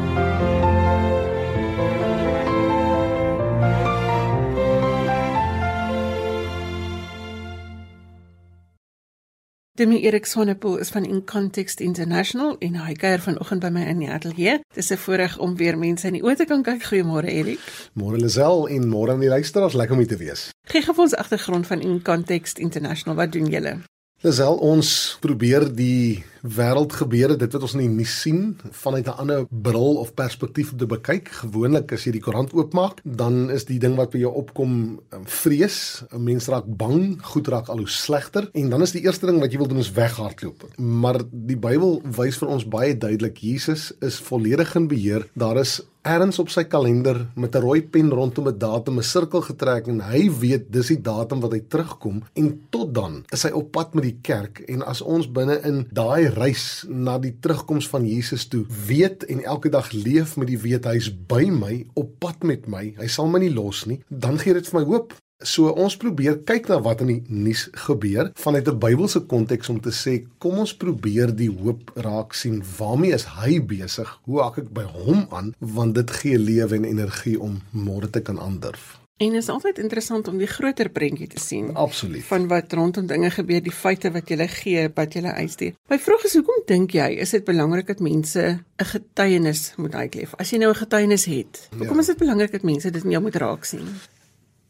[9.83, 13.99] Demi Erik Sonnepoel is van In Context International en hy kuier vanoggend by my in
[13.99, 14.61] die ateljee.
[14.77, 16.85] Dis 'n voorreg om weer mense in die oë te kan kyk.
[16.87, 17.59] Goeiemôre Erik.
[17.99, 20.51] Môre Lisel en môre aan die luisteraars, lekker om hier te wees.
[20.71, 23.17] Gee gou ons agtergrond van In Context International.
[23.17, 23.83] Wat doen julle?
[24.23, 29.19] Lisel, ons probeer die wêreld gebeure, dit wat ons in die nuus sien, vanuit 'n
[29.19, 31.29] ander bril of perspektief te bekyk.
[31.43, 35.27] Gewoonlik as jy die koerant oopmaak, dan is die ding wat by jou opkom um,
[35.27, 39.27] vrees, 'n mens raak bang, goed raak al hoe slegter en dan is die eerste
[39.27, 40.79] ding wat jy wil doen is weghardloop.
[40.79, 45.27] Maar die Bybel wys vir ons baie duidelik Jesus is volledig in beheer.
[45.35, 49.41] Daar is erns op sy kalender met 'n rooi pen rondom 'n datum 'n sirkel
[49.41, 53.51] getrek en hy weet dis die datum wat hy terugkom en tot dan is hy
[53.51, 57.89] op pad met die kerk en as ons binne in daai reis na die terugkoms
[57.89, 62.19] van Jesus toe weet en elke dag leef met die weet hy's by my op
[62.19, 65.15] pad met my hy sal my nie los nie dan gee dit vir my hoop
[65.43, 69.81] So ons probeer kyk na wat in die nuus gebeur vanuit 'n Bybelse konteks om
[69.81, 74.59] te sê kom ons probeer die hoop raak sien waarmee is hy besig hoe hak
[74.59, 79.03] ek by hom aan want dit gee lewe en energie om môre te kan aandurf
[79.23, 81.75] En is altyd interessant om die groter prentjie te sien.
[81.79, 82.25] Absoluut.
[82.27, 85.77] Van wat rondom dinge gebeur, die feite wat jy gee, wat jy uitstuur.
[85.93, 90.35] My vraag is hoekom dink jy is dit belangrik dat mense 'n getuienis moet uitleef?
[90.39, 92.01] As jy nou 'n getuienis het, hoekom ja.
[92.01, 93.87] is dit belangrik dat mense dit in jou moet raak sien?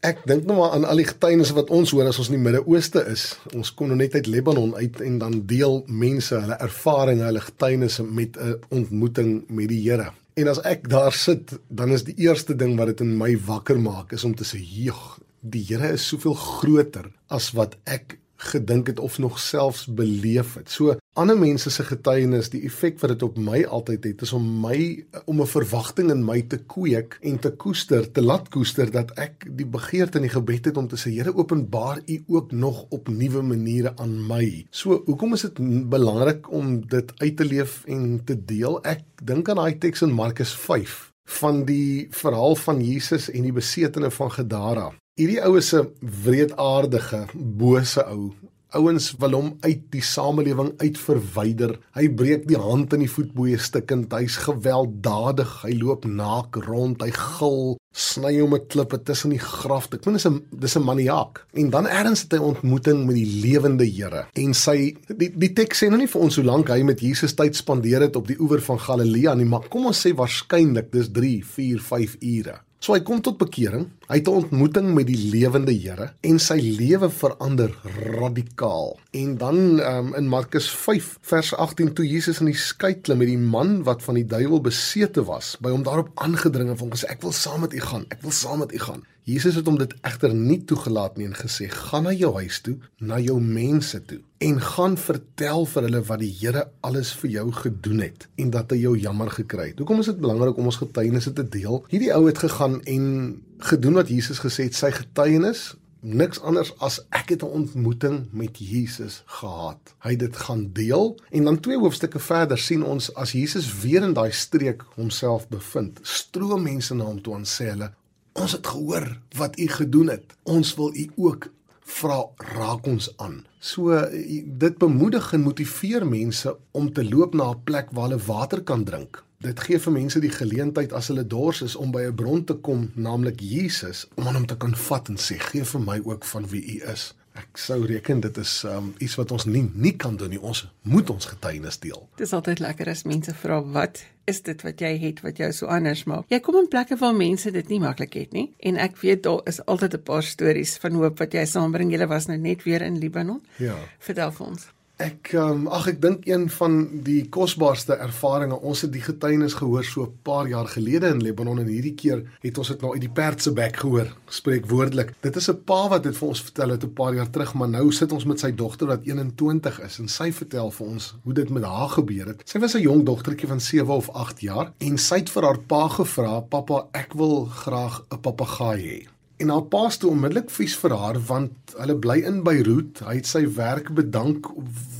[0.03, 2.43] Ek dink nou maar aan al die getuienisse wat ons hoor as ons in die
[2.43, 3.21] Midde-Ooste is.
[3.55, 8.03] Ons kom nou net uit Libanon uit en dan deel mense hulle ervarings, hulle getuienisse
[8.03, 10.11] met 'n ontmoeting met die Here.
[10.35, 13.79] En as ek daar sit, dan is die eerste ding wat dit in my wakker
[13.79, 18.87] maak is om te sê, "Jog, die Here is soveel groter as wat ek gedink
[18.87, 20.69] het of nog selfs beleef het.
[20.71, 24.45] So ander mense se getuienis, die effek wat dit op my altyd het, is om
[24.61, 29.11] my om 'n verwagting in my te kweek en te koester, te laat koester dat
[29.17, 32.85] ek die begeerte in die gebed het om te sê Here openbaar U ook nog
[32.89, 34.65] op nuwe maniere aan my.
[34.69, 38.83] So hoekom is dit belangrik om dit uit te leef en te deel?
[38.83, 43.55] Ek dink aan daai teks in Markus 5 van die verhaal van Jesus en die
[43.55, 44.91] besetene van Gadara.
[45.13, 45.91] Hierdie ou is 'n
[46.23, 48.31] wreedaardige, bose ou.
[48.73, 51.75] Ouens wil hom uit die samelewing uitverwyder.
[51.93, 54.09] Hy breek die hand in die voetboeie stukkend.
[54.11, 55.51] Hy's gewelddadig.
[55.61, 57.05] Hy loop naak rond.
[57.05, 59.91] Hy gil, sny hom met klippe tussen die graf.
[59.93, 61.45] Ek meen dis 'n dis 'n maniak.
[61.53, 64.25] En dan erns het hy ontmoeting met die lewende Here.
[64.33, 67.35] En sy die die teks sê nou nie vir ons hoe lank hy met Jesus
[67.35, 71.11] tyd spandeer het op die oewer van Galilea nie, maar kom ons sê waarskynlik dis
[71.11, 72.61] 3, 4, 5 ure.
[72.83, 76.59] So hy kom tot bekering, hy het 'n ontmoeting met die lewende Here en sy
[76.59, 77.71] lewe verander
[78.19, 78.99] radikaal.
[79.11, 83.27] En dan um, in Markus 5 vers 18 toe Jesus in die skei klim met
[83.27, 87.07] die man wat van die duiwel besete was, by hom daarop aangedring en hom gesê
[87.07, 89.07] ek wil saam met u gaan, ek wil saam met u gaan.
[89.23, 92.77] Jesus het hom dit egter nie toegelaat nie en gesê: "Gaan na jou huis toe,
[92.99, 97.51] na jou mense toe en gaan vertel vir hulle wat die Here alles vir jou
[97.51, 100.81] gedoen het en dat hy jou jammer gekry het." Hoekom is dit belangrik om ons
[100.81, 101.85] getuienisse te deel?
[101.87, 106.99] Hierdie ou het gegaan en gedoen wat Jesus gesê het, sy getuienis niks anders as
[107.09, 109.95] ek het 'n ontmoeting met Jesus gehad.
[109.99, 114.03] Hy het dit gaan deel en dan twee hoofstukke verder sien ons as Jesus weer
[114.03, 117.93] in daai streek homself bevind, stroom mense na hom toe en sê hulle
[118.33, 120.33] Ons het gehoor wat u gedoen het.
[120.43, 121.51] Ons wil u ook
[121.83, 123.43] vra raak ons aan.
[123.59, 123.99] So
[124.45, 128.83] dit bemoedig en motiveer mense om te loop na 'n plek waar hulle water kan
[128.83, 129.23] drink.
[129.37, 132.53] Dit gee vir mense die geleentheid as hulle dors is om by 'n bron te
[132.53, 136.25] kom, naamlik Jesus, om aan hom te kan vat en sê: "Gee vir my ook
[136.25, 139.95] van wie u is." Ek sou reken dit is um, iets wat ons nie nie
[139.97, 140.41] kan doen nie.
[140.41, 142.09] Ons moet ons getuienis deel.
[142.15, 145.49] Dit is altyd lekker as mense vra wat is dit wat jy het wat jou
[145.51, 146.29] so anders maak.
[146.31, 149.41] Jy kom in plekke waar mense dit nie maklik het nie en ek weet daar
[149.49, 151.91] is altyd 'n paar stories van hoop wat jy saambring.
[151.91, 153.41] Jy was nou net weer in Libanon.
[153.57, 153.75] Ja.
[153.99, 154.67] Vertel vir ons.
[155.03, 159.83] Ek um, ag ek dink een van die kosbaarste ervarings ons het die getuienis gehoor
[159.83, 163.01] so 'n paar jaar gelede in Lebanon en hierdie keer het ons dit nou uit
[163.01, 166.41] die perd se bek gehoor spreek woordelik dit is 'n pa wat dit vir ons
[166.41, 169.81] vertel het 'n paar jaar terug maar nou sit ons met sy dogter wat 21
[169.81, 172.41] is en sy vertel vir ons hoe dit met haar gebeur het.
[172.45, 175.59] Sy was 'n jong dogtertjie van 7 of 8 jaar en sy het vir haar
[175.59, 180.75] pa gevra pappa ek wil graag 'n papegaai hê En haar pa het onmiddellik vies
[180.77, 182.99] vir haar want hulle bly in Beiroet.
[183.01, 184.45] Hy het sy werk bedank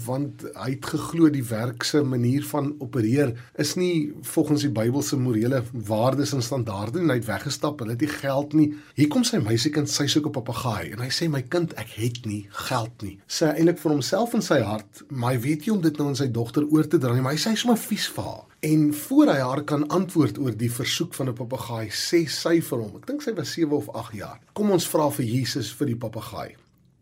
[0.03, 5.19] want hy het geglo die werk se manier van opereer is nie volgens die Bybelse
[5.21, 7.79] morele waardes en standaarde en hy het weggestap.
[7.79, 8.67] Hulle het nie geld nie.
[8.97, 12.25] Hier kom sy meisiekind, sy soek 'n papegaai en hy sê my kind, ek het
[12.25, 13.19] nie geld nie.
[13.27, 16.15] Sy eintlik vir homself in sy hart, maar hy weet nie om dit nou aan
[16.15, 18.52] sy dogter oor te dra nie, maar hy sê sommer vies vir haar.
[18.63, 22.79] En voor hy haar kan antwoord oor die versoek van 'n papegaai, sê sy vir
[22.79, 24.39] hom, ek dink sy was 7 of 8 jaar.
[24.53, 26.55] Kom ons vra vir Jesus vir die papegaai.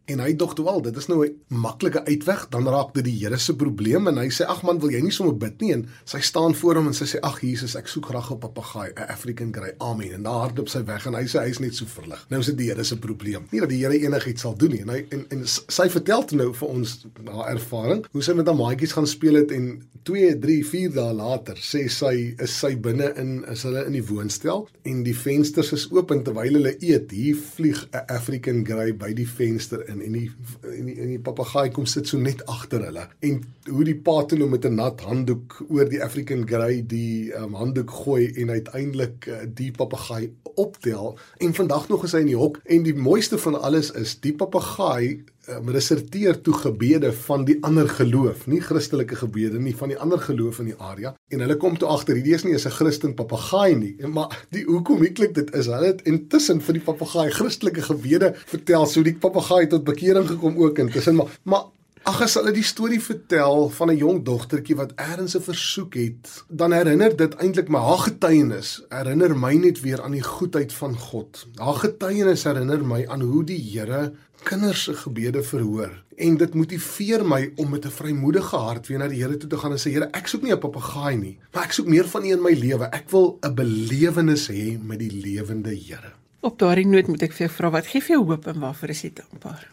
[0.05, 3.19] En hy dog toe al, dit is nou 'n maklike uitweg, dan raak dit die
[3.21, 5.87] Here se probleem en hy sê ag man, wil jy nie sommer bid nie en
[6.05, 9.09] sy staan voor hom en sy sê ag Jesus, ek soek graag 'n papegaai, 'n
[9.09, 9.73] African Grey.
[9.79, 10.13] Amen.
[10.13, 12.25] En daar hardop sy weg en hy sê hy's net so verlig.
[12.29, 13.47] Nou is dit die Here se probleem.
[13.51, 14.81] Nie dat die Here enigiets sal doen nie.
[14.81, 18.55] En hy en, en sy vertel nou vir ons haar ervaring, hoe sy met haar
[18.55, 23.11] maatjies gaan speel het en 2, 3, 4 dae later sê sy is sy binne
[23.21, 27.11] in is hulle in die woonstel en die vensters is oop en terwyl hulle eet,
[27.11, 30.27] hier vlieg 'n African Grey by die venster in en die
[30.61, 33.07] en die, die papegaai kom sit so net agter hulle.
[33.27, 37.33] En hoe die pa toe nou met 'n nat handdoek oor die African Grey die
[37.35, 41.17] um, handdoek gooi en uiteindelik uh, die papegaai optel.
[41.37, 44.33] En vandag nog is hy in die hok en die mooiste van alles is die
[44.35, 49.97] papegaai um, reserteer toe gebede van die ander geloof, nie Christelike gebede nie, van die
[49.99, 51.15] ander geloof in die area.
[51.33, 54.81] En hulle kom toe agter, hierdie is nie 'n Christen papegaai nie, maar die hoe
[54.81, 55.65] komieklik dit is.
[55.65, 60.57] Hulle het intussen vir die papegaai Christelike gebede vertel, so die papegaai tot bekering gekom
[60.57, 61.65] ook intussen, maar maar
[62.01, 66.43] Ag as hulle die storie vertel van 'n jong dogtertjie wat eers 'n versoek het,
[66.49, 70.97] dan herinner dit eintlik my haar getuienis, herinner my net weer aan die goedheid van
[70.97, 71.45] God.
[71.55, 77.25] Haar getuienis herinner my aan hoe die Here kinders se gebede verhoor en dit motiveer
[77.25, 79.91] my om met 'n vrymoedige hart weer na die Here toe te gaan en sê
[79.91, 82.53] Here, ek soek nie 'n papegaai nie, maar ek soek meer van U in my
[82.53, 82.89] lewe.
[82.91, 86.13] Ek wil 'n belewenis hê met die lewende Here.
[86.41, 88.89] Op daardie noot moet ek vir jou vra wat gee vir jou hoop en waarvoor
[88.89, 89.67] is jy dankbaar?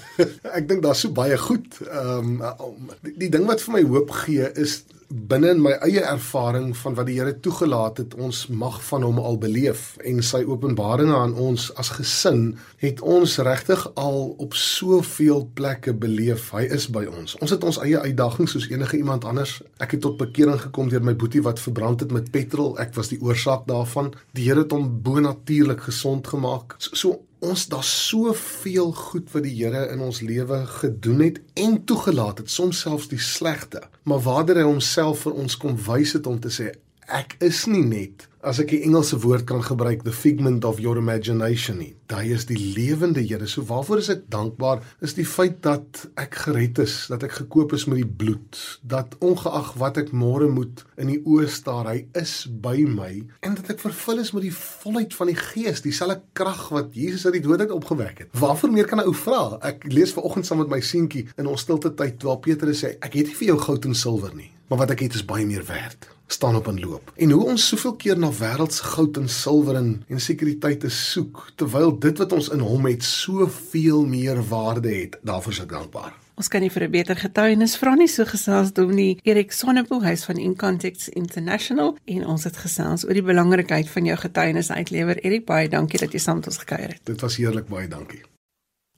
[0.58, 1.80] ek dink daar's so baie goed.
[1.84, 6.02] Ehm um, die, die ding wat vir my hoop gee is binne in my eie
[6.04, 10.42] ervaring van wat die Here toegelaat het, ons mag van hom al beleef en sy
[10.48, 16.50] openbaringe aan ons as gesin het ons regtig al op soveel plekke beleef.
[16.54, 17.36] Hy is by ons.
[17.44, 19.58] Ons het ons eie uitdagings soos enige iemand anders.
[19.82, 22.74] Ek het tot bekering gekom deur my boetie wat verbrand het met petrol.
[22.82, 24.12] Ek was die oorsaak daarvan.
[24.34, 26.76] Die Here het hom bonatuurlik gesond gemaak.
[26.78, 31.76] So, so ons daar's soveel goed wat die Here in ons lewe gedoen het en
[31.84, 33.82] toegelaat het, soms selfs die slegte.
[34.08, 36.72] Maar waarder hy homself vir ons kom wys het om te sê
[37.04, 40.98] ek is nie net as ek die Engelse woord kan gebruik the figment of your
[41.00, 41.94] imagination nie.
[42.12, 43.46] Daai is die lewende Here.
[43.48, 44.82] So waarvoor is ek dankbaar?
[45.04, 49.16] Is die feit dat ek gered is, dat ek gekoop is met die bloed, dat
[49.24, 53.12] ongeag wat ek môre moet in die oë staar, hy is by my
[53.46, 57.24] en dat ek vervul is met die volheid van die Gees, dieselfde krag wat Jesus
[57.26, 58.32] uit die dood uit opgewek het.
[58.38, 59.58] Waarvoor meer kan 'n ou vra?
[59.62, 63.14] Ek lees vanoggend saam met my seentjie in ons stilte tyd terwyl Petrus sê ek
[63.14, 65.64] het nie vir jou goud en silwer nie, maar wat ek het is baie meer
[65.64, 67.12] werd staan op en loop.
[67.16, 71.92] En hoe ons soveel keer na wêreldse goud en silwer en, en sekuriteite soek terwyl
[71.98, 75.18] dit wat ons in hom het soveel meer waarde het.
[75.22, 76.12] Daarvoor is ek dankbaar.
[76.34, 80.24] Ons kan nie vir 'n beter getuienis vra nie, so gesels Dominee Erik Sonnepoel, hy's
[80.24, 85.18] van In Context International en ons het gesels oor die belangrikheid van jou getuienis uitlewer.
[85.24, 87.00] Erik, baie dankie dat jy saam met ons gekuier het.
[87.04, 88.22] Dit was heerlik, baie dankie.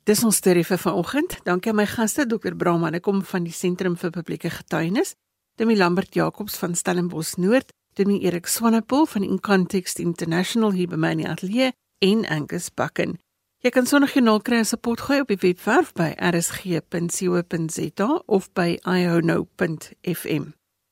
[0.04, 1.44] Dis ons storie vir vanoggend.
[1.44, 2.54] Dankie aan my gaste, Dr.
[2.54, 5.14] Brahman, ek kom van die Sentrum vir Publieke Getuienis
[5.57, 10.96] Demi Lambert Jacobs van Stellenbosch Noord, Demi Erik Swanepoel van In Context International hier by
[11.00, 11.72] my in die ateljee
[12.04, 13.18] en Angus Bakken.
[13.64, 20.44] Jy kan genoeg kry as 'n potgooi op die webwerf by rsg.co.za of by iono.fm.